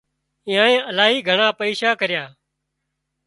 [0.47, 2.23] ايئنانئي الاهي گھڻا پئيشا ڪريا